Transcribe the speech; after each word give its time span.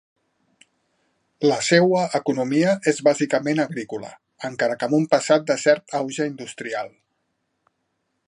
La 1.49 1.57
seua 1.67 2.01
economia 2.19 2.71
és 2.91 3.01
bàsicament 3.09 3.61
agrícola, 3.65 4.09
encara 4.51 4.77
que 4.79 4.89
amb 4.89 4.97
un 5.01 5.05
passat 5.13 5.45
de 5.51 5.59
cert 5.65 5.97
auge 5.99 6.27
industrial. 6.33 6.91